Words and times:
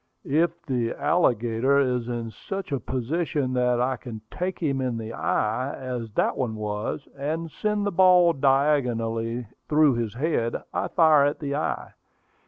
"If 0.25 0.63
the 0.65 0.93
alligator 0.93 1.77
is 1.77 2.07
in 2.07 2.31
such 2.31 2.71
a 2.71 2.79
position 2.79 3.53
that 3.53 3.79
I 3.79 3.97
can 3.97 4.21
take 4.31 4.57
him 4.57 4.81
in 4.81 4.97
the 4.97 5.13
eye, 5.13 5.75
as 5.75 6.09
that 6.13 6.35
one 6.35 6.55
was, 6.55 7.07
and 7.15 7.51
send 7.51 7.85
the 7.85 7.91
ball 7.91 8.33
diagonally 8.33 9.45
through 9.69 9.93
his 9.93 10.15
head, 10.15 10.55
I 10.73 10.87
fire 10.87 11.25
at 11.25 11.37
the 11.39 11.55
eye. 11.55 11.93